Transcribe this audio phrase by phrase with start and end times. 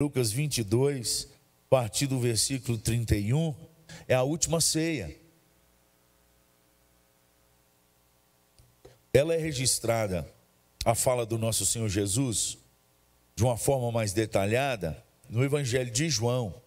[0.00, 1.26] Lucas 22,
[1.66, 3.52] a partir do versículo 31,
[4.06, 5.18] é a última ceia.
[9.12, 10.24] Ela é registrada,
[10.84, 12.58] a fala do nosso Senhor Jesus,
[13.34, 16.62] de uma forma mais detalhada, no Evangelho de João.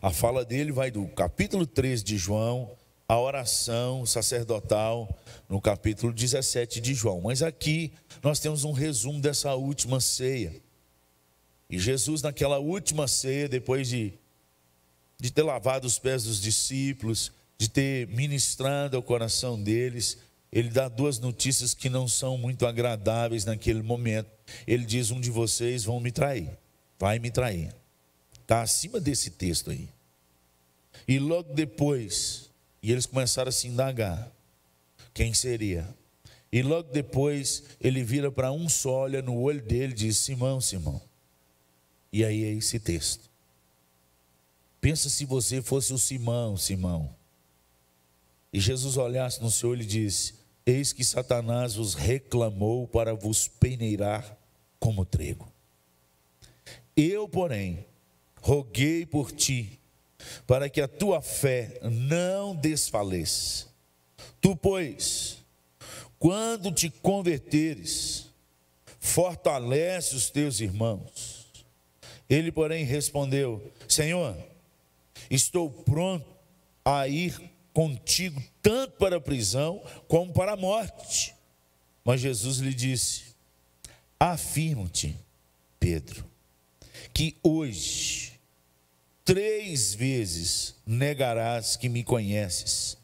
[0.00, 2.70] A fala dele vai do capítulo 13 de João,
[3.08, 5.12] a oração sacerdotal,
[5.48, 7.22] no capítulo 17 de João.
[7.22, 7.92] Mas aqui
[8.22, 10.62] nós temos um resumo dessa última ceia.
[11.72, 14.12] E Jesus, naquela última ceia, depois de,
[15.18, 20.18] de ter lavado os pés dos discípulos, de ter ministrado ao coração deles,
[20.52, 24.30] ele dá duas notícias que não são muito agradáveis naquele momento.
[24.66, 26.50] Ele diz: Um de vocês vão me trair,
[26.98, 27.74] vai me trair.
[28.42, 29.88] Está acima desse texto aí.
[31.08, 32.50] E logo depois,
[32.82, 34.30] e eles começaram a se indagar:
[35.14, 35.88] quem seria?
[36.52, 40.60] E logo depois, ele vira para um só, olha no olho dele e diz: Simão,
[40.60, 41.00] Simão.
[42.12, 43.30] E aí é esse texto.
[44.80, 47.14] Pensa se você fosse o Simão, Simão.
[48.52, 50.34] E Jesus olhasse no olho e disse:
[50.66, 54.36] Eis que Satanás vos reclamou para vos peneirar
[54.78, 55.50] como trigo.
[56.94, 57.86] Eu, porém,
[58.40, 59.80] roguei por ti,
[60.46, 63.68] para que a tua fé não desfaleça.
[64.40, 65.38] Tu, pois,
[66.18, 68.26] quando te converteres,
[69.00, 71.31] fortalece os teus irmãos.
[72.28, 74.36] Ele, porém, respondeu: Senhor,
[75.30, 76.26] estou pronto
[76.84, 81.34] a ir contigo tanto para a prisão como para a morte.
[82.04, 83.34] Mas Jesus lhe disse:
[84.18, 85.16] Afirmo-te,
[85.78, 86.24] Pedro,
[87.12, 88.32] que hoje
[89.24, 92.96] três vezes negarás que me conheces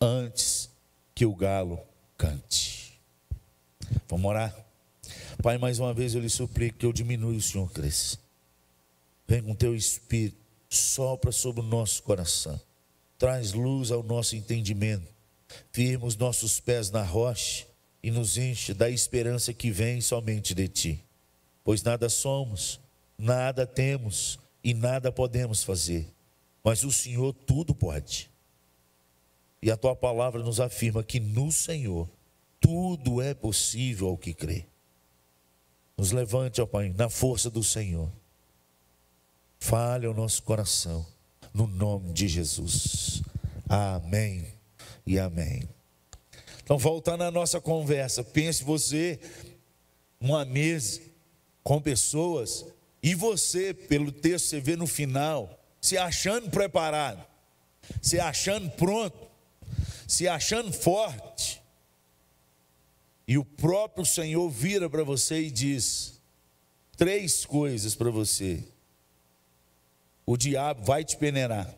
[0.00, 0.70] antes
[1.14, 1.80] que o galo
[2.16, 2.98] cante.
[4.08, 4.54] Vamos orar?
[5.42, 8.21] Pai, mais uma vez eu lhe suplico que eu diminua o Senhor cresça.
[9.26, 12.60] Vem com teu espírito, sopra sobre o nosso coração
[13.22, 15.06] traz luz ao nosso entendimento,
[15.70, 17.64] firma os nossos pés na rocha
[18.02, 21.04] e nos enche da esperança que vem somente de Ti.
[21.62, 22.80] Pois nada somos,
[23.16, 26.12] nada temos e nada podemos fazer,
[26.64, 28.28] mas o Senhor tudo pode.
[29.62, 32.10] E a Tua palavra nos afirma que no Senhor
[32.58, 34.66] tudo é possível ao que crê.
[35.96, 38.10] Nos levante, ó Pai, na força do Senhor.
[39.62, 41.06] Fale ao nosso coração
[41.54, 43.22] no nome de Jesus.
[43.68, 44.44] Amém
[45.06, 45.68] e amém.
[46.64, 49.20] Então, voltando à nossa conversa, pense você
[50.20, 51.00] uma mesa
[51.62, 52.66] com pessoas
[53.00, 57.24] e você, pelo texto, você vê no final, se achando preparado,
[58.02, 59.16] se achando pronto,
[60.08, 61.62] se achando forte.
[63.28, 66.20] E o próprio Senhor vira para você e diz:
[66.96, 68.64] três coisas para você
[70.26, 71.74] o diabo vai te peneirar.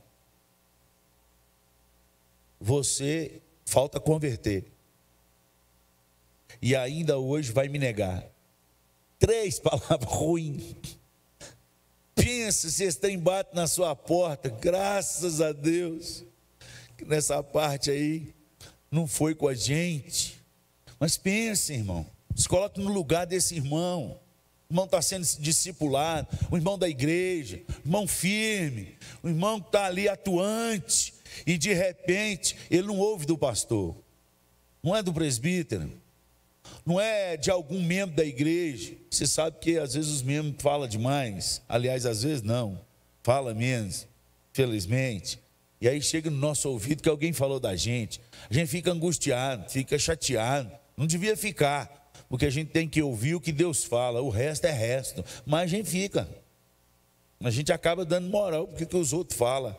[2.61, 4.65] Você falta converter.
[6.61, 8.25] E ainda hoje vai me negar.
[9.19, 10.99] Três palavras ruins.
[12.15, 16.25] Pensa se esse trem bate na sua porta, graças a Deus,
[16.97, 18.35] que nessa parte aí
[18.91, 20.41] não foi com a gente.
[20.99, 24.19] Mas pense, irmão, se coloque no lugar desse irmão
[24.71, 29.87] irmão está sendo discipulado, o irmão da igreja, o irmão firme, o irmão que está
[29.87, 31.15] ali atuante,
[31.47, 33.97] e de repente ele não ouve do pastor,
[34.83, 35.91] não é do presbítero,
[36.85, 38.95] não é de algum membro da igreja.
[39.11, 42.81] Você sabe que às vezes os membros falam demais, aliás, às vezes não,
[43.23, 44.07] fala menos,
[44.53, 45.39] felizmente.
[45.81, 49.71] E aí chega no nosso ouvido que alguém falou da gente, a gente fica angustiado,
[49.71, 52.04] fica chateado, não devia ficar
[52.35, 55.25] porque a gente tem que ouvir o que Deus fala, o resto é resto.
[55.47, 56.29] Mas a gente fica.
[57.39, 59.77] A gente acaba dando moral porque que os outros falam.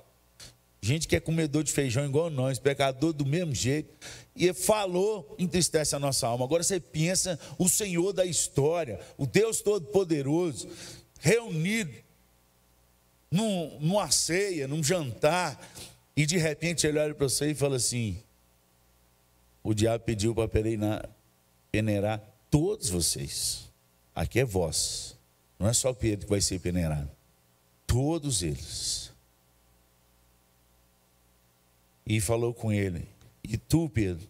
[0.80, 3.94] Gente que é comedor de feijão igual nós, pecador do mesmo jeito.
[4.34, 6.46] E falou, entristece a nossa alma.
[6.46, 10.70] Agora você pensa o Senhor da história, o Deus Todo-Poderoso,
[11.20, 11.94] reunido
[13.30, 15.60] num, numa ceia, num jantar,
[16.16, 18.18] e de repente ele olha para você e fala assim:
[19.62, 20.48] o diabo pediu para
[21.70, 23.72] peneirar todos vocês.
[24.14, 25.18] Aqui é vós.
[25.60, 27.10] Não é só Pedro que vai ser peneirado.
[27.86, 29.12] Todos eles.
[32.06, 33.08] E falou com ele:
[33.44, 34.28] E tu, Pedro,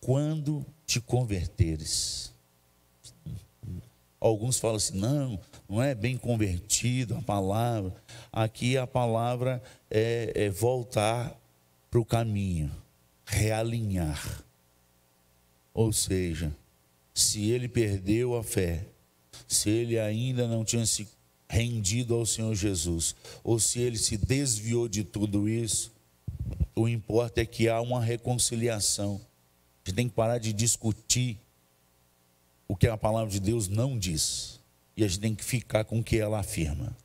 [0.00, 2.32] quando te converteres?
[4.20, 7.94] Alguns falam assim: não, não é bem convertido a palavra.
[8.30, 11.34] Aqui a palavra é, é voltar
[11.90, 12.70] para o caminho,
[13.24, 14.44] realinhar.
[15.72, 16.54] Ou seja,
[17.20, 18.86] se ele perdeu a fé,
[19.46, 21.08] se ele ainda não tinha se
[21.48, 25.92] rendido ao Senhor Jesus, ou se ele se desviou de tudo isso,
[26.74, 29.20] o importa é que há uma reconciliação.
[29.84, 31.38] A gente tem que parar de discutir
[32.68, 34.60] o que a palavra de Deus não diz.
[34.96, 36.96] E a gente tem que ficar com o que ela afirma.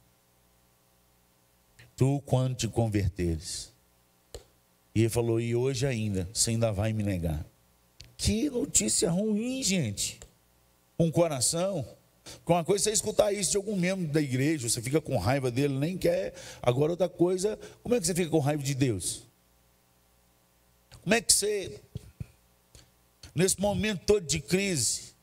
[1.95, 3.73] Tu, quando te converteres.
[4.93, 7.45] E ele falou: E hoje ainda, você ainda vai me negar.
[8.17, 10.19] Que notícia ruim, gente.
[10.97, 11.85] Um coração.
[12.43, 15.51] Com uma coisa, você escutar isso de algum membro da igreja, você fica com raiva
[15.51, 16.33] dele, nem quer.
[16.61, 19.23] Agora, outra coisa, como é que você fica com raiva de Deus?
[21.01, 21.79] Como é que você,
[23.35, 25.13] nesse momento todo de crise,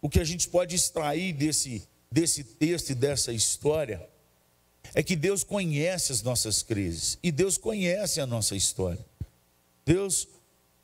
[0.00, 4.08] o que a gente pode extrair desse, desse texto e dessa história
[4.94, 9.04] é que Deus conhece as nossas crises e Deus conhece a nossa história.
[9.84, 10.26] Deus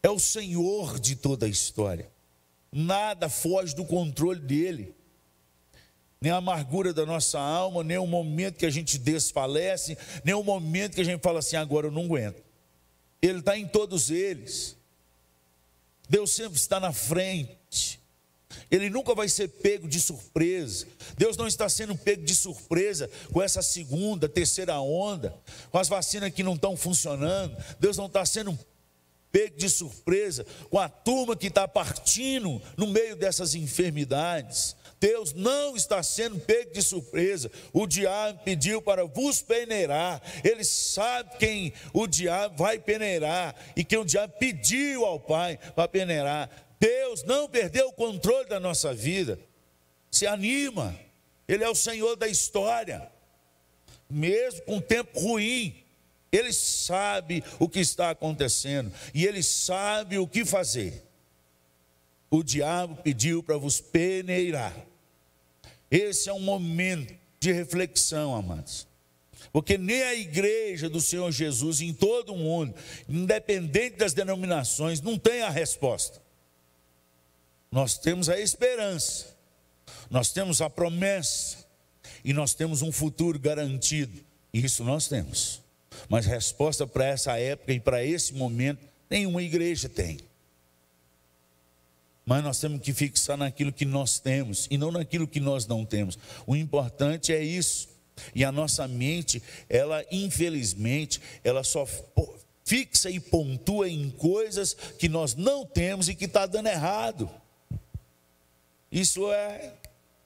[0.02, 2.10] é o Senhor de toda a história.
[2.70, 4.94] Nada foge do controle dele
[6.22, 10.44] nem a amargura da nossa alma, nem o momento que a gente desfalece, nem o
[10.44, 12.40] momento que a gente fala assim, agora eu não aguento.
[13.20, 14.76] Ele está em todos eles.
[16.08, 18.00] Deus sempre está na frente.
[18.70, 20.86] Ele nunca vai ser pego de surpresa.
[21.18, 25.34] Deus não está sendo pego de surpresa com essa segunda, terceira onda,
[25.72, 27.56] com as vacinas que não estão funcionando.
[27.80, 28.56] Deus não está sendo
[29.32, 34.76] pego de surpresa com a turma que está partindo no meio dessas enfermidades.
[35.00, 37.50] Deus não está sendo pego de surpresa.
[37.72, 40.22] O diabo pediu para vos peneirar.
[40.44, 45.88] Ele sabe quem o diabo vai peneirar e quem o diabo pediu ao Pai para
[45.88, 46.48] peneirar.
[46.78, 49.40] Deus não perdeu o controle da nossa vida.
[50.08, 50.96] Se anima.
[51.48, 53.10] Ele é o Senhor da história.
[54.08, 55.81] Mesmo com tempo ruim,
[56.32, 61.04] ele sabe o que está acontecendo e ele sabe o que fazer.
[62.30, 64.74] O diabo pediu para vos peneirar.
[65.90, 68.88] Esse é um momento de reflexão, amados.
[69.52, 72.74] Porque nem a igreja do Senhor Jesus em todo o mundo,
[73.06, 76.22] independente das denominações, não tem a resposta.
[77.70, 79.36] Nós temos a esperança,
[80.10, 81.66] nós temos a promessa
[82.24, 84.24] e nós temos um futuro garantido.
[84.54, 85.60] Isso nós temos.
[86.08, 90.18] Mas resposta para essa época e para esse momento, nenhuma igreja tem.
[92.24, 95.84] Mas nós temos que fixar naquilo que nós temos e não naquilo que nós não
[95.84, 96.18] temos.
[96.46, 97.88] O importante é isso.
[98.34, 101.86] E a nossa mente, ela infelizmente, ela só
[102.64, 107.28] fixa e pontua em coisas que nós não temos e que está dando errado.
[108.90, 109.72] Isso é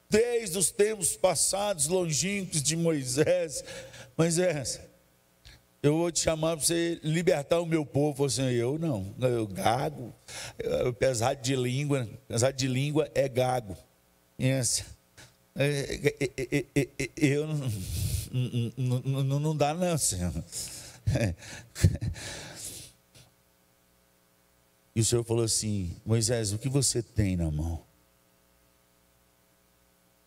[0.09, 3.65] desde os tempos passados, longínquos de Moisés.
[4.17, 4.81] Moisés,
[5.87, 8.25] eu vou te chamar para você libertar o meu povo.
[8.25, 10.15] Assim, eu não, eu gago,
[10.59, 13.77] eu, pesado de língua, pesado de língua é gago.
[17.17, 20.33] Eu não, não, não dá não, Senhor.
[24.95, 27.83] E o Senhor falou assim: Moisés, o que você tem na mão?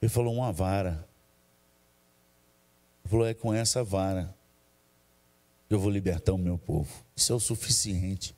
[0.02, 1.08] Ele falou: uma vara.
[3.04, 4.38] Ele falou: é com essa vara
[5.69, 6.89] eu vou libertar o meu povo.
[7.16, 8.36] Isso é o suficiente.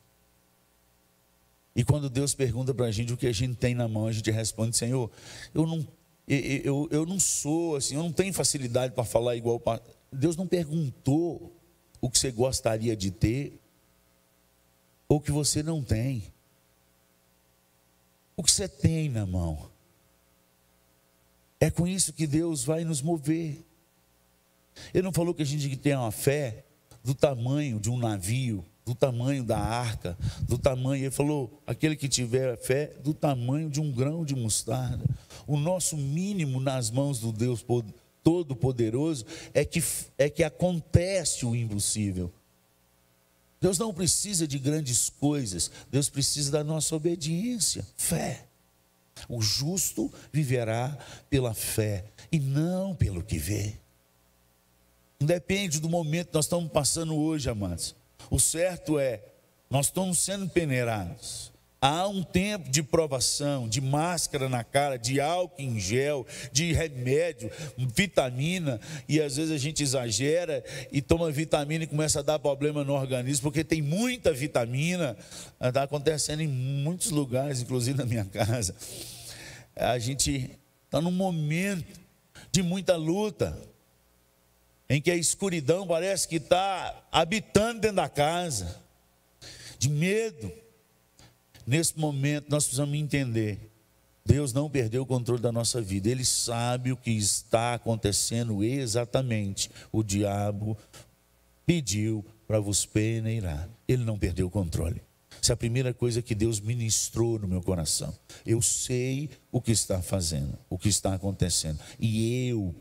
[1.76, 4.12] E quando Deus pergunta para a gente o que a gente tem na mão, a
[4.12, 5.10] gente responde: Senhor,
[5.54, 5.88] eu não,
[6.28, 9.60] eu, eu, eu não sou assim, eu não tenho facilidade para falar igual.
[9.60, 9.82] Pra...
[10.12, 11.56] Deus não perguntou
[12.02, 13.60] o que você gostaria de ter
[15.08, 16.34] ou o que você não tem.
[18.36, 19.70] O que você tem na mão.
[21.60, 23.64] É com isso que Deus vai nos mover.
[24.94, 26.66] Ele não falou que a gente tem uma fé
[27.04, 32.08] do tamanho de um navio, do tamanho da arca, do tamanho, ele falou, aquele que
[32.08, 35.04] tiver fé, do tamanho de um grão de mostarda.
[35.48, 37.66] O nosso mínimo nas mãos do Deus
[38.24, 39.84] Todo-Poderoso é que,
[40.18, 42.32] é que acontece o impossível.
[43.60, 48.48] Deus não precisa de grandes coisas, Deus precisa da nossa obediência, fé.
[49.30, 50.98] O justo viverá
[51.30, 53.81] pela fé e não pelo que vê.
[55.22, 57.96] Independe do momento que nós estamos passando hoje, amados.
[58.32, 59.22] O certo é,
[59.70, 61.52] nós estamos sendo peneirados.
[61.80, 67.52] Há um tempo de provação, de máscara na cara, de álcool em gel, de remédio,
[67.78, 72.84] vitamina, e às vezes a gente exagera e toma vitamina e começa a dar problema
[72.84, 75.16] no organismo, porque tem muita vitamina,
[75.60, 78.76] está acontecendo em muitos lugares, inclusive na minha casa.
[79.76, 82.00] A gente está num momento
[82.52, 83.58] de muita luta,
[84.92, 88.80] em que a escuridão parece que está habitando dentro da casa,
[89.80, 90.52] de medo.
[91.66, 93.72] Nesse momento nós precisamos entender
[94.26, 99.70] Deus não perdeu o controle da nossa vida, Ele sabe o que está acontecendo exatamente.
[99.92, 100.78] O diabo
[101.66, 105.02] pediu para vos peneirar, Ele não perdeu o controle.
[105.42, 108.16] Essa é a primeira coisa que Deus ministrou no meu coração.
[108.46, 112.76] Eu sei o que está fazendo, o que está acontecendo, e eu,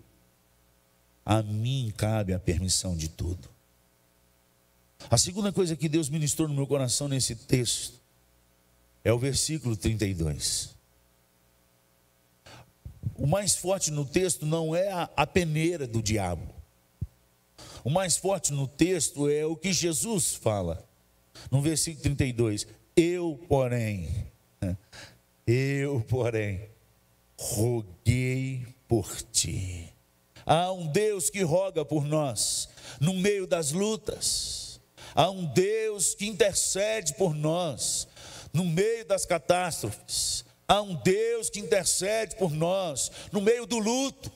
[1.25, 3.49] a mim cabe a permissão de tudo.
[5.11, 8.01] A segunda coisa que Deus ministrou no meu coração nesse texto
[9.03, 10.75] é o versículo 32.
[13.15, 16.55] O mais forte no texto não é a, a peneira do diabo.
[17.83, 20.87] O mais forte no texto é o que Jesus fala.
[21.51, 24.27] No versículo 32, eu, porém,
[25.47, 26.69] eu, porém,
[27.39, 29.90] roguei por ti.
[30.53, 32.69] Há um Deus que roga por nós
[33.01, 34.81] no meio das lutas.
[35.15, 38.09] Há um Deus que intercede por nós
[38.53, 40.45] no meio das catástrofes.
[40.67, 44.33] Há um Deus que intercede por nós no meio do luto.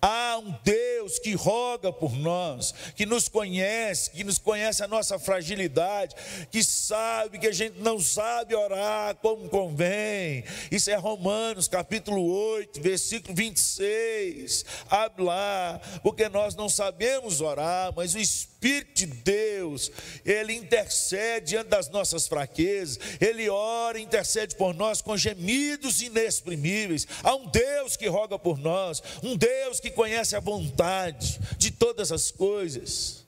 [0.00, 5.18] Há um Deus que roga por nós, que nos conhece, que nos conhece a nossa
[5.18, 6.14] fragilidade,
[6.50, 10.44] que sabe que a gente não sabe orar como convém.
[10.70, 14.64] Isso é Romanos capítulo 8, versículo 26.
[14.88, 18.53] Abre lá, porque nós não sabemos orar, mas o Espírito
[18.94, 19.90] de Deus,
[20.24, 27.06] ele intercede diante das nossas fraquezas, ele ora, intercede por nós com gemidos inexprimíveis.
[27.22, 29.44] Há um Deus que roga por nós, um Deus
[29.74, 33.24] Deus que conhece a vontade de todas as coisas.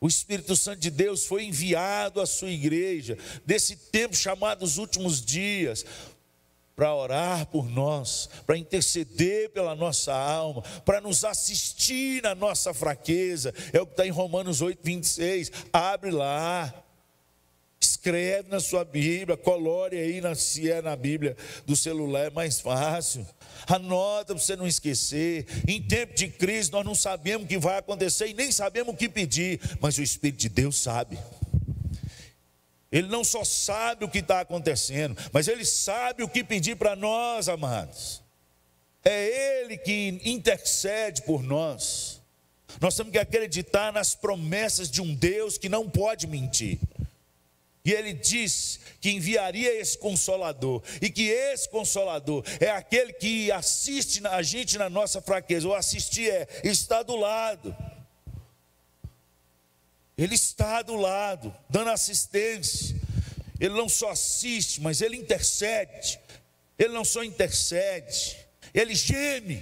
[0.00, 5.22] O Espírito Santo de Deus foi enviado à sua igreja, desse tempo chamado os últimos
[5.22, 5.84] dias,
[6.74, 13.52] para orar por nós, para interceder pela nossa alma, para nos assistir na nossa fraqueza.
[13.72, 15.52] É o que está em Romanos 8, 26.
[15.72, 16.72] Abre lá.
[17.82, 21.34] Escreve na sua Bíblia, colore aí na, se é na Bíblia
[21.64, 23.26] do celular, é mais fácil.
[23.66, 25.46] Anota para você não esquecer.
[25.66, 28.96] Em tempo de crise, nós não sabemos o que vai acontecer e nem sabemos o
[28.96, 31.18] que pedir, mas o Espírito de Deus sabe.
[32.90, 36.96] Ele não só sabe o que está acontecendo, mas ele sabe o que pedir para
[36.96, 38.20] nós, amados.
[39.04, 42.20] É Ele que intercede por nós.
[42.80, 46.78] Nós temos que acreditar nas promessas de um Deus que não pode mentir.
[47.84, 54.24] E ele diz que enviaria esse consolador, e que esse consolador é aquele que assiste
[54.26, 57.74] a gente na nossa fraqueza, ou assistir é estar do lado.
[60.22, 62.94] Ele está do lado, dando assistência.
[63.58, 66.20] Ele não só assiste, mas ele intercede.
[66.78, 68.36] Ele não só intercede,
[68.72, 69.60] ele geme.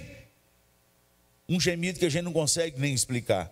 [1.47, 3.47] Um gemido que a gente não consegue nem explicar.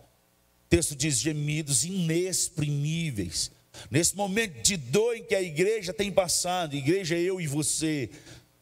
[0.65, 3.51] O texto diz gemidos inexprimíveis
[3.89, 8.09] Nesse momento de dor em que a igreja tem passado, igreja eu e você,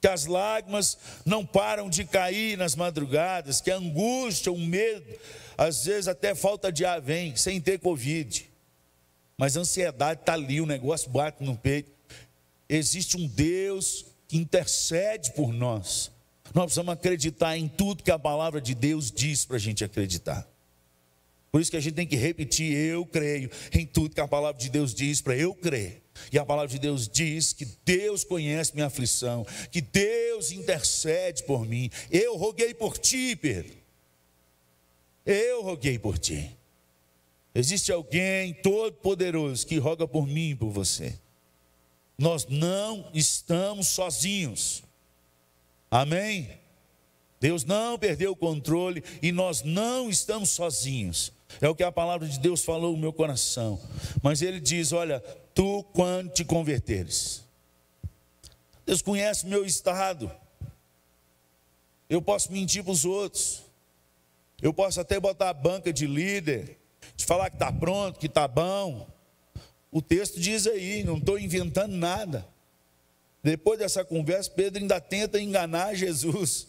[0.05, 5.03] que as lágrimas não param de cair nas madrugadas, que a angústia, o medo,
[5.57, 8.47] às vezes até falta de ar vem, sem ter Covid.
[9.35, 11.89] Mas a ansiedade está ali, o negócio bate no peito.
[12.69, 16.11] Existe um Deus que intercede por nós.
[16.53, 20.47] Nós precisamos acreditar em tudo que a palavra de Deus diz para a gente acreditar.
[21.51, 24.61] Por isso que a gente tem que repetir: eu creio em tudo que a palavra
[24.61, 26.04] de Deus diz para eu crer.
[26.31, 31.65] E a palavra de Deus diz que Deus conhece minha aflição, que Deus intercede por
[31.65, 31.89] mim.
[32.09, 33.75] Eu roguei por ti, Pedro.
[35.25, 36.55] Eu roguei por ti.
[37.53, 41.17] Existe alguém todo-poderoso que roga por mim e por você.
[42.17, 44.83] Nós não estamos sozinhos.
[45.89, 46.59] Amém?
[47.39, 51.31] Deus não perdeu o controle e nós não estamos sozinhos.
[51.61, 53.79] É o que a palavra de Deus falou no meu coração.
[54.21, 55.19] Mas ele diz: Olha,
[55.53, 57.43] tu quando te converteres.
[58.85, 60.31] Deus conhece meu estado.
[62.09, 63.63] Eu posso mentir para os outros.
[64.61, 66.77] Eu posso até botar a banca de líder,
[67.15, 69.07] de falar que está pronto, que está bom.
[69.91, 72.47] O texto diz aí, não estou inventando nada.
[73.41, 76.67] Depois dessa conversa, Pedro ainda tenta enganar Jesus.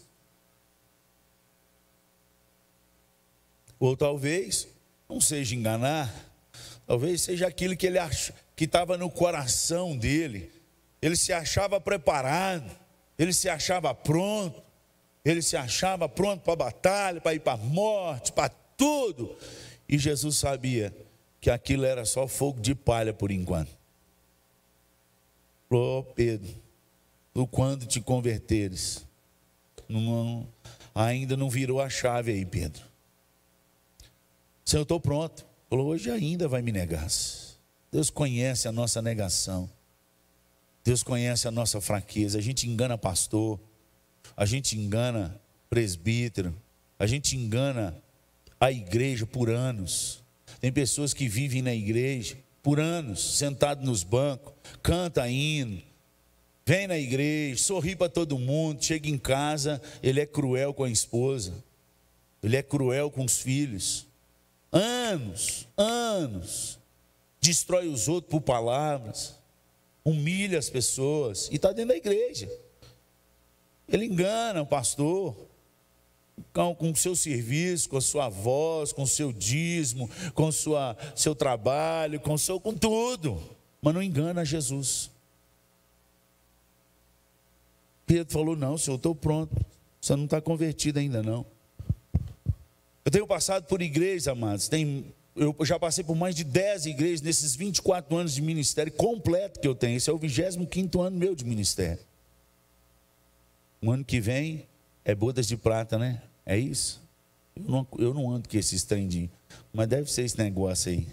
[3.79, 4.69] Ou talvez
[5.09, 6.13] não seja enganar,
[6.87, 10.51] talvez seja aquilo que ele acha, que estava no coração dele.
[11.01, 12.71] Ele se achava preparado,
[13.19, 14.63] ele se achava pronto,
[15.25, 19.37] ele se achava pronto para a batalha, para ir para a morte, para tudo.
[19.89, 20.95] E Jesus sabia
[21.41, 23.71] que aquilo era só fogo de palha por enquanto.
[25.69, 26.55] Falou, oh, Pedro,
[27.35, 29.05] tu quando te converteres,
[29.89, 30.47] não,
[30.95, 32.83] ainda não virou a chave aí, Pedro.
[34.67, 35.47] Senhor, eu estou pronto.
[35.71, 37.07] Falou, hoje ainda vai me negar.
[37.93, 39.71] Deus conhece a nossa negação.
[40.85, 42.39] Deus conhece a nossa fraqueza.
[42.39, 43.61] A gente engana pastor,
[44.37, 46.53] a gente engana presbítero,
[46.99, 47.97] a gente engana
[48.59, 50.21] a igreja por anos.
[50.61, 55.81] Tem pessoas que vivem na igreja por anos, sentado nos bancos, canta hino,
[56.65, 60.91] vem na igreja, sorri para todo mundo, chega em casa, ele é cruel com a
[60.91, 61.53] esposa,
[62.43, 64.07] ele é cruel com os filhos.
[64.77, 66.79] Anos, anos,
[67.41, 69.35] destrói os outros por palavras,
[70.05, 72.47] humilha as pessoas e está dentro da igreja.
[73.89, 75.35] Ele engana o pastor
[76.53, 81.35] com o seu serviço, com a sua voz, com o seu dízimo, com o seu
[81.35, 83.43] trabalho, com, seu, com tudo,
[83.81, 85.11] mas não engana Jesus.
[88.05, 89.57] Pedro falou: Não, senhor, estou pronto.
[89.99, 91.47] Você não está convertido ainda, não.
[93.07, 94.67] Eu tenho passado por igrejas, amados.
[94.67, 99.61] Tem, eu já passei por mais de 10 igrejas nesses 24 anos de ministério completo
[99.61, 99.97] que eu tenho.
[99.97, 102.03] Esse é o 25 ano meu de ministério.
[103.81, 104.67] O ano que vem
[105.05, 106.21] é bodas de prata, né?
[106.45, 107.01] É isso?
[107.55, 109.31] Eu não, eu não ando com esses trem
[109.73, 111.07] mas deve ser esse negócio aí.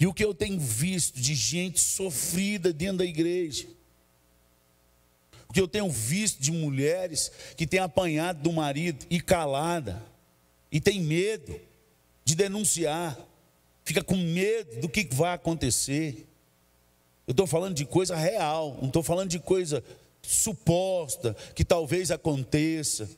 [0.00, 3.66] E o que eu tenho visto de gente sofrida dentro da igreja,
[5.54, 10.02] que eu tenho visto de mulheres que têm apanhado do marido e calada,
[10.70, 11.58] e tem medo
[12.24, 13.16] de denunciar,
[13.84, 16.26] fica com medo do que vai acontecer.
[17.24, 19.84] Eu estou falando de coisa real, não estou falando de coisa
[20.20, 23.08] suposta que talvez aconteça.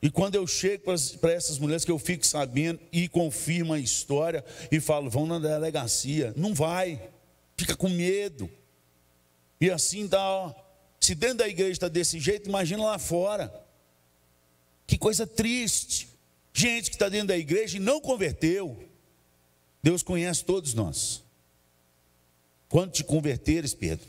[0.00, 0.84] E quando eu chego
[1.20, 5.38] para essas mulheres que eu fico sabendo e confirmo a história e falo, vão na
[5.38, 7.10] delegacia, não vai,
[7.58, 8.48] fica com medo.
[9.60, 10.54] E assim tá,
[11.00, 13.52] se dentro da igreja está desse jeito, imagina lá fora.
[14.86, 16.08] Que coisa triste.
[16.52, 18.88] Gente que está dentro da igreja e não converteu.
[19.82, 21.22] Deus conhece todos nós.
[22.68, 24.06] Quando te converteres, Pedro,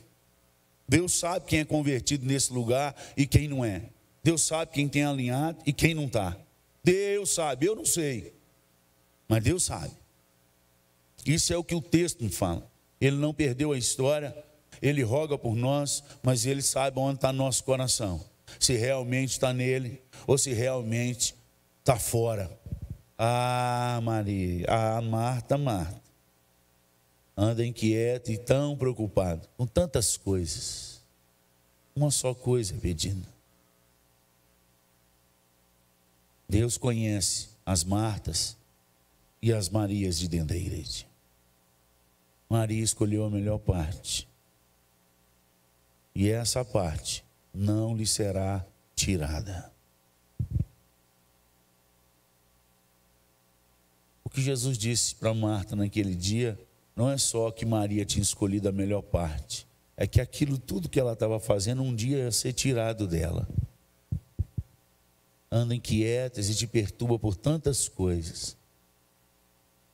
[0.88, 3.90] Deus sabe quem é convertido nesse lugar e quem não é.
[4.24, 6.38] Deus sabe quem tem alinhado e quem não está.
[6.84, 8.34] Deus sabe, eu não sei.
[9.28, 9.92] Mas Deus sabe.
[11.26, 12.70] Isso é o que o texto me fala.
[13.00, 14.36] Ele não perdeu a história,
[14.82, 18.24] ele roga por nós, mas ele sabe onde está nosso coração.
[18.60, 21.36] Se realmente está nele ou se realmente
[21.80, 22.50] está fora.
[23.18, 26.08] Ah, Maria, ah, Marta, Marta
[27.38, 31.00] anda inquieto e tão preocupado com tantas coisas.
[31.96, 33.28] Uma só coisa pedindo.
[36.50, 38.58] Deus conhece as Martas
[39.40, 41.06] e as Marias de dentro da igreja.
[42.50, 44.28] Maria escolheu a melhor parte.
[46.18, 49.72] E essa parte não lhe será tirada.
[54.24, 56.60] O que Jesus disse para Marta naquele dia
[56.96, 61.00] não é só que Maria tinha escolhido a melhor parte, é que aquilo tudo que
[61.00, 63.48] ela estava fazendo um dia ia ser tirado dela.
[65.52, 68.58] Anda inquietas e te perturba por tantas coisas.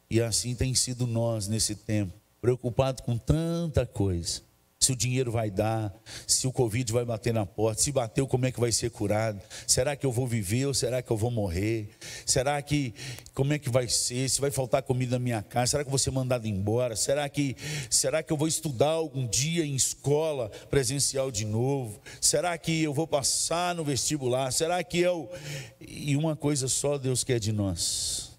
[0.09, 4.52] E assim tem sido nós nesse tempo, preocupados com tanta coisa
[4.83, 5.93] se o dinheiro vai dar,
[6.27, 9.41] se o Covid vai bater na porta, se bateu, como é que vai ser curado?
[9.65, 11.89] Será que eu vou viver ou será que eu vou morrer?
[12.25, 12.93] Será que,
[13.33, 14.27] como é que vai ser?
[14.27, 15.71] Se vai faltar comida na minha casa?
[15.71, 16.97] Será que eu vou ser mandado embora?
[16.97, 17.55] Será que,
[17.89, 22.01] será que eu vou estudar algum dia em escola presencial de novo?
[22.19, 24.51] Será que eu vou passar no vestibular?
[24.51, 25.31] Será que eu.
[25.79, 28.37] E uma coisa só Deus quer de nós: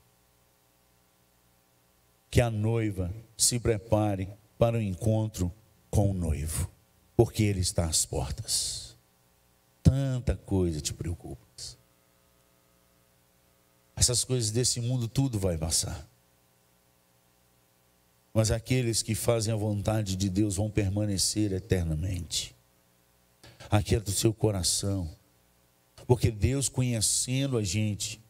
[2.30, 4.28] que a noiva se prepare
[4.58, 5.50] para o encontro
[5.94, 6.68] com o noivo,
[7.16, 8.96] porque ele está às portas.
[9.80, 11.46] Tanta coisa te preocupa.
[13.94, 16.04] Essas coisas desse mundo tudo vai passar.
[18.32, 22.56] Mas aqueles que fazem a vontade de Deus vão permanecer eternamente.
[23.70, 25.08] Aqui é do seu coração.
[26.08, 28.20] Porque Deus conhecendo a gente,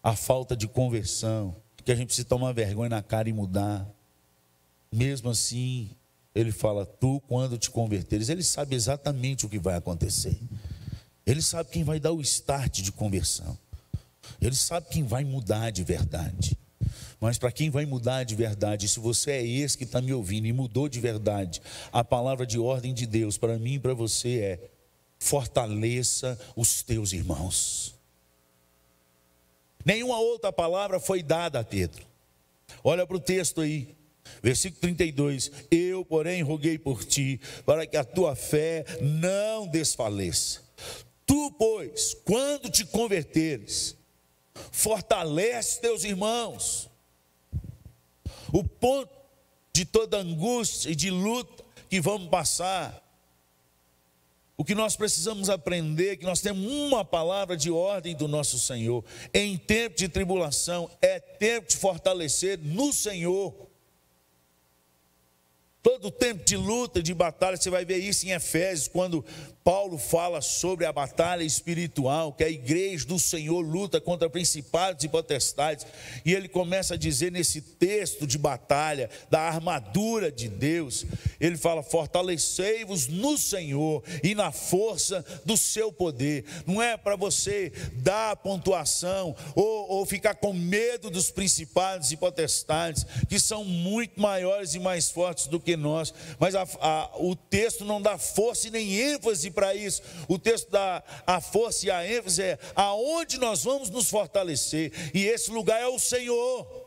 [0.00, 3.84] a falta de conversão, que a gente precisa tomar vergonha na cara e mudar.
[4.92, 5.90] Mesmo assim,
[6.34, 10.38] ele fala: Tu, quando te converteres, ele sabe exatamente o que vai acontecer.
[11.24, 13.56] Ele sabe quem vai dar o start de conversão.
[14.40, 16.58] Ele sabe quem vai mudar de verdade.
[17.20, 20.46] Mas para quem vai mudar de verdade, se você é esse que está me ouvindo
[20.46, 24.40] e mudou de verdade, a palavra de ordem de Deus para mim e para você
[24.40, 24.70] é:
[25.18, 27.94] fortaleça os teus irmãos.
[29.84, 32.04] Nenhuma outra palavra foi dada a Pedro.
[32.82, 33.94] Olha para o texto aí.
[34.42, 40.62] Versículo 32: Eu, porém, roguei por ti, para que a tua fé não desfaleça.
[41.26, 43.96] Tu, pois, quando te converteres,
[44.70, 46.90] fortalece teus irmãos.
[48.52, 49.12] O ponto
[49.72, 53.04] de toda angústia e de luta que vamos passar
[54.56, 58.58] O que nós precisamos aprender é que nós temos uma palavra de ordem do nosso
[58.58, 59.04] Senhor.
[59.32, 63.52] Em tempo de tribulação, é tempo de fortalecer no Senhor.
[65.84, 69.22] Todo tempo de luta, de batalha, você vai ver isso em Efésios, quando
[69.62, 75.08] Paulo fala sobre a batalha espiritual, que a igreja do Senhor luta contra principados e
[75.08, 75.86] potestades,
[76.24, 81.04] e ele começa a dizer nesse texto de batalha, da armadura de Deus,
[81.38, 86.46] ele fala: fortalecei-vos no Senhor e na força do seu poder.
[86.66, 93.06] Não é para você dar pontuação ou, ou ficar com medo dos principados e potestades,
[93.28, 97.84] que são muito maiores e mais fortes do que nós, mas a, a, o texto
[97.84, 100.02] não dá força e nem ênfase para isso.
[100.28, 105.24] O texto dá a força e a ênfase é aonde nós vamos nos fortalecer, e
[105.24, 106.84] esse lugar é o Senhor.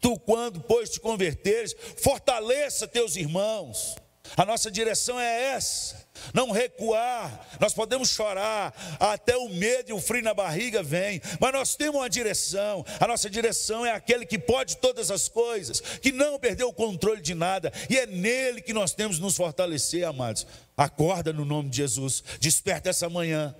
[0.00, 3.96] Tu, quando, pois, te converteres, fortaleça teus irmãos.
[4.36, 7.46] A nossa direção é essa não recuar.
[7.58, 12.00] Nós podemos chorar, até o medo e o frio na barriga vem, mas nós temos
[12.00, 12.84] uma direção.
[12.98, 17.20] A nossa direção é aquele que pode todas as coisas, que não perdeu o controle
[17.20, 20.46] de nada, e é nele que nós temos nos fortalecer, amados.
[20.76, 23.54] Acorda no nome de Jesus, desperta essa manhã.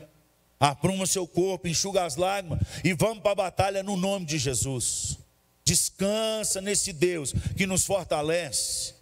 [0.58, 5.16] Apruma seu corpo, enxuga as lágrimas e vamos para a batalha no nome de Jesus.
[5.64, 8.99] Descansa nesse Deus que nos fortalece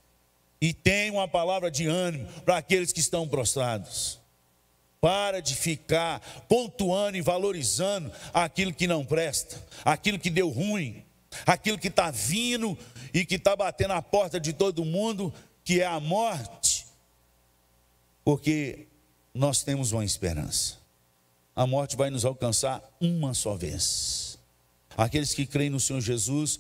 [0.61, 4.19] e tem uma palavra de ânimo para aqueles que estão prostrados.
[5.01, 11.05] Para de ficar pontuando e valorizando aquilo que não presta, aquilo que deu ruim,
[11.47, 12.77] aquilo que está vindo
[13.15, 16.87] e que está batendo a porta de todo mundo, que é a morte.
[18.25, 18.89] Porque
[19.33, 20.79] nós temos uma esperança.
[21.55, 24.39] A morte vai nos alcançar uma só vez.
[24.97, 26.59] Aqueles que creem no Senhor Jesus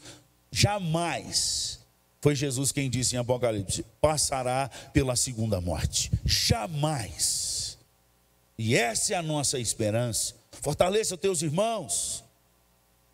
[0.50, 1.80] jamais
[2.20, 6.10] foi Jesus quem disse em Apocalipse: passará pela segunda morte.
[6.24, 7.78] Jamais.
[8.58, 10.34] E essa é a nossa esperança.
[10.50, 12.24] Fortaleça os teus irmãos.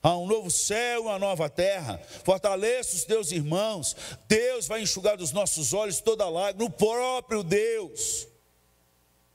[0.02, 1.98] Há um novo céu, uma nova terra.
[2.24, 3.96] Fortaleça os teus irmãos.
[4.28, 8.26] Deus vai enxugar dos nossos olhos toda lágrima, no próprio Deus.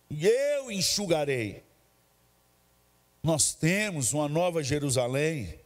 [0.09, 1.63] E eu enxugarei.
[3.21, 5.59] Nós temos uma nova Jerusalém.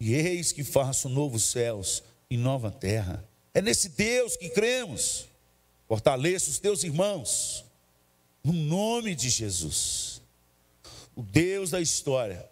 [0.00, 3.22] E eis que faço novos céus e nova terra.
[3.52, 5.26] É nesse Deus que cremos.
[5.86, 7.62] Fortaleça os teus irmãos,
[8.42, 10.22] no nome de Jesus.
[11.14, 12.48] O Deus da história,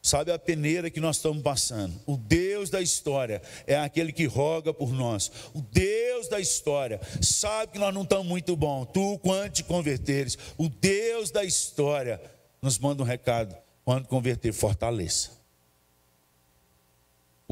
[0.00, 1.94] sabe a peneira que nós estamos passando.
[2.06, 5.30] O Deus da história é aquele que roga por nós.
[5.52, 8.86] O Deus da história sabe que nós não estamos muito bom.
[8.86, 12.18] Tu, quando te converteres, o Deus da história
[12.62, 15.41] nos manda um recado: quando converter, fortaleça.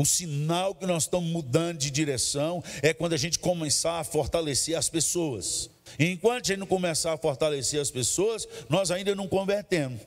[0.01, 4.75] O sinal que nós estamos mudando de direção é quando a gente começar a fortalecer
[4.75, 5.69] as pessoas.
[5.99, 10.01] E enquanto a gente não começar a fortalecer as pessoas, nós ainda não convertemos.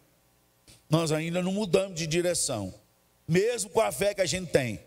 [0.89, 2.73] Nós ainda não mudamos de direção.
[3.27, 4.79] Mesmo com a fé que a gente tem.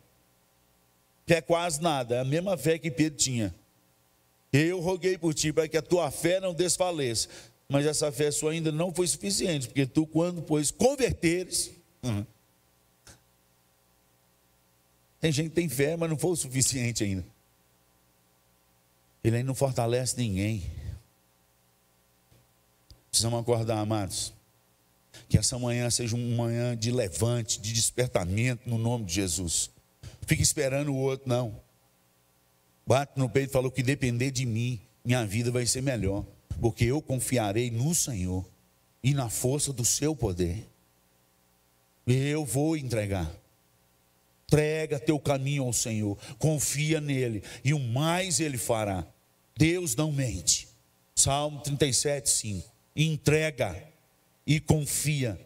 [1.24, 3.54] Que é quase nada, é a mesma fé que Pedro tinha.
[4.52, 7.28] Eu roguei por ti para que a tua fé não desfaleça.
[7.68, 11.70] Mas essa fé sua ainda não foi suficiente, porque tu, quando pois converteres,
[12.02, 12.26] uhum,
[15.20, 17.24] tem gente que tem fé, mas não foi o suficiente ainda.
[19.24, 20.70] Ele ainda não fortalece ninguém.
[23.10, 24.32] Precisamos acordar, amados.
[25.28, 29.70] Que essa manhã seja uma manhã de levante, de despertamento no nome de Jesus.
[30.26, 31.60] Fique esperando o outro, não.
[32.86, 36.24] Bate no peito e falou que depender de mim, minha vida vai ser melhor.
[36.60, 38.44] Porque eu confiarei no Senhor
[39.02, 40.68] e na força do seu poder.
[42.06, 43.28] Eu vou entregar.
[44.48, 49.04] Entrega teu caminho ao Senhor, confia nele, e o mais ele fará.
[49.56, 50.68] Deus não mente.
[51.16, 52.72] Salmo 37, 5.
[52.94, 53.82] Entrega
[54.46, 55.40] e confia,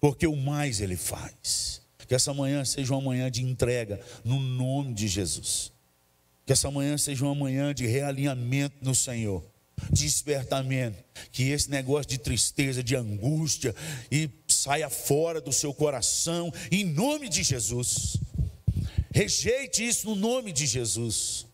[0.00, 1.82] porque o mais ele faz.
[2.06, 5.72] Que essa manhã seja uma manhã de entrega, no nome de Jesus.
[6.46, 9.42] Que essa manhã seja uma manhã de realinhamento no Senhor,
[9.90, 11.02] despertamento.
[11.32, 13.74] Que esse negócio de tristeza, de angústia,
[14.12, 18.18] e saia fora do seu coração, em nome de Jesus.
[19.14, 21.46] Rejeite isso no nome de Jesus.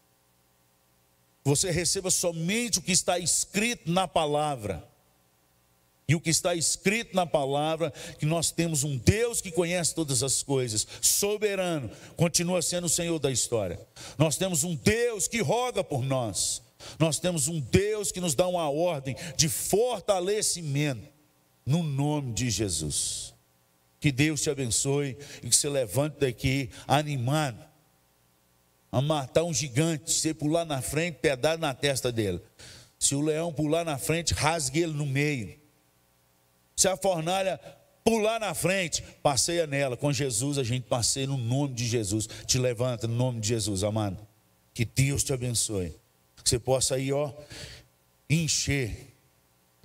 [1.44, 4.88] Você receba somente o que está escrito na palavra.
[6.08, 10.22] E o que está escrito na palavra, que nós temos um Deus que conhece todas
[10.22, 13.78] as coisas, soberano, continua sendo o Senhor da história.
[14.16, 16.62] Nós temos um Deus que roga por nós.
[16.98, 21.06] Nós temos um Deus que nos dá uma ordem de fortalecimento,
[21.66, 23.34] no nome de Jesus.
[24.00, 27.62] Que Deus te abençoe e que você levante daqui animado
[28.90, 32.40] a matar um gigante, você pular na frente, pedar na testa dele.
[32.98, 35.58] Se o leão pular na frente, rasgue ele no meio.
[36.74, 37.60] Se a fornalha
[38.02, 39.96] pular na frente, passeia nela.
[39.96, 42.28] Com Jesus a gente passeia no nome de Jesus.
[42.46, 44.18] Te levanta no nome de Jesus, amado.
[44.74, 45.94] Que Deus te abençoe.
[46.42, 47.32] Que você possa aí, ó,
[48.28, 49.09] encher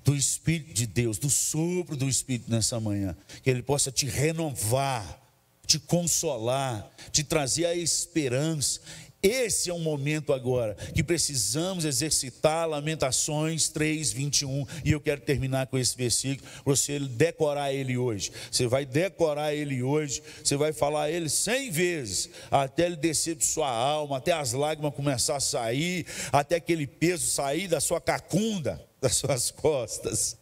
[0.05, 3.17] do Espírito de Deus, do sopro do Espírito nessa manhã.
[3.43, 5.21] Que Ele possa te renovar,
[5.67, 8.79] te consolar, te trazer a esperança
[9.25, 14.67] esse é um momento agora que precisamos exercitar Lamentações 3, 21.
[14.83, 18.31] E eu quero terminar com esse versículo, você decorar ele hoje.
[18.51, 23.45] Você vai decorar ele hoje, você vai falar ele cem vezes, até ele descer de
[23.45, 28.79] sua alma, até as lágrimas começar a sair, até aquele peso sair da sua cacunda,
[29.05, 30.35] das suas costas.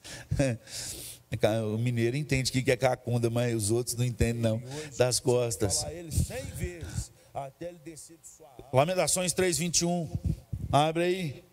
[1.73, 4.61] O mineiro entende o que é cacunda, mas os outros não entendem, não.
[4.97, 5.85] Das costas.
[8.71, 10.09] Lamentações 3:21.
[10.71, 11.43] Abre aí.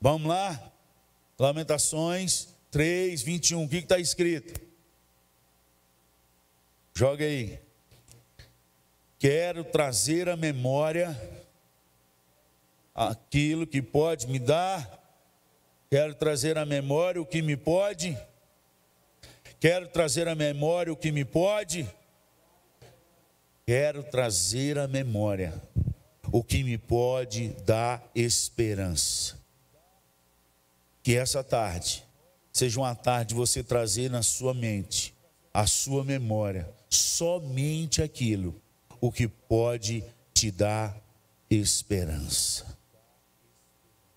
[0.00, 0.72] Vamos lá?
[1.38, 3.64] Lamentações 3:21.
[3.64, 4.58] O que está escrito?
[6.94, 7.60] Joga aí.
[9.18, 11.14] Quero trazer à memória
[12.94, 14.98] aquilo que pode me dar.
[15.90, 18.16] Quero trazer à memória o que me pode.
[19.58, 21.86] Quero trazer à memória o que me pode
[23.70, 25.62] quero trazer à memória
[26.32, 29.38] o que me pode dar esperança.
[31.04, 32.04] Que essa tarde
[32.52, 35.14] seja uma tarde de você trazer na sua mente,
[35.54, 38.60] a sua memória, somente aquilo
[39.00, 40.02] o que pode
[40.34, 41.00] te dar
[41.48, 42.76] esperança.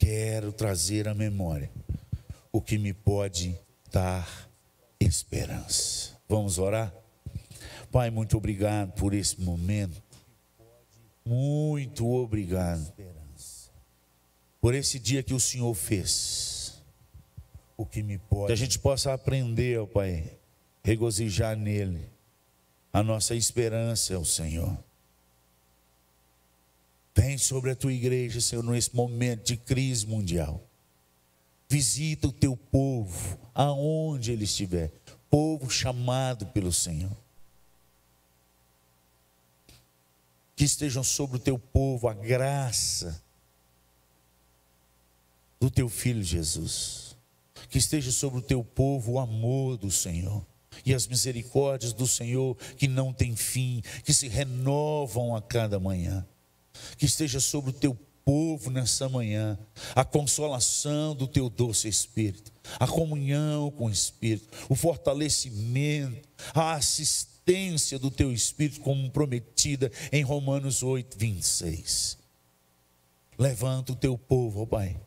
[0.04, 1.72] Quero trazer à memória
[2.52, 3.58] o que me pode
[3.90, 4.50] dar
[5.00, 6.20] esperança.
[6.28, 6.94] Vamos orar?
[7.90, 10.04] Pai, muito obrigado por esse momento.
[11.26, 12.92] Muito obrigado
[14.60, 16.84] por esse dia que o Senhor fez.
[17.78, 18.48] O que me pode.
[18.48, 20.38] Que a gente possa aprender, ó Pai,
[20.84, 22.10] regozijar nele.
[22.92, 24.78] A nossa esperança é o Senhor.
[27.16, 30.68] Vem sobre a tua igreja, Senhor, nesse momento de crise mundial.
[31.70, 34.92] Visita o teu povo, aonde ele estiver.
[35.30, 37.24] Povo chamado pelo Senhor.
[40.56, 43.22] que estejam sobre o teu povo a graça
[45.60, 47.16] do teu filho Jesus,
[47.70, 50.46] que esteja sobre o teu povo o amor do Senhor
[50.86, 56.26] e as misericórdias do Senhor que não tem fim, que se renovam a cada manhã,
[56.98, 59.58] que esteja sobre o teu povo nessa manhã,
[59.96, 68.00] a consolação do teu doce Espírito, a comunhão com o Espírito, o fortalecimento, a assistência
[68.00, 72.18] do teu Espírito, como prometida em Romanos 8, 26.
[73.38, 75.00] Levanta o teu povo, ó Pai,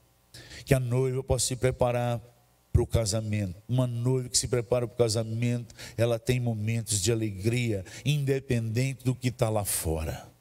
[0.65, 2.21] que a noiva possa se preparar
[2.73, 3.63] para o casamento.
[3.67, 9.15] Uma noiva que se prepara para o casamento, ela tem momentos de alegria, independente do
[9.15, 10.36] que está lá fora.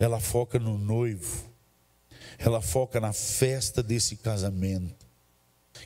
[0.00, 1.48] Ela foca no noivo,
[2.38, 5.06] ela foca na festa desse casamento.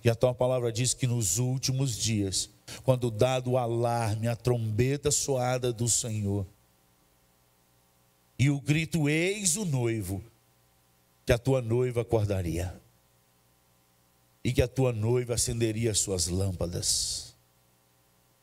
[0.02, 2.48] E a tua palavra diz que nos últimos dias
[2.82, 6.46] quando dado o alarme, a trombeta soada do Senhor,
[8.38, 10.22] e o grito: Eis o noivo,
[11.26, 12.80] que a tua noiva acordaria,
[14.42, 17.34] e que a tua noiva acenderia as suas lâmpadas.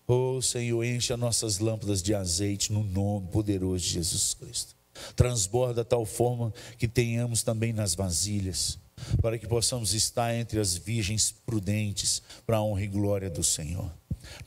[0.08, 4.81] Oh Senhor, enche as nossas lâmpadas de azeite no nome poderoso de Jesus Cristo.
[5.16, 8.78] Transborda tal forma que tenhamos também nas vasilhas,
[9.22, 13.92] para que possamos estar entre as virgens prudentes, para a honra e glória do Senhor.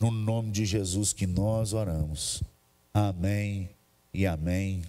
[0.00, 2.42] No nome de Jesus que nós oramos.
[2.92, 3.70] Amém
[4.12, 4.82] e amém.